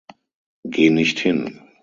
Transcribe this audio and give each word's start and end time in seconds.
Geh 0.65 0.89
nicht 0.89 1.19
hin. 1.19 1.59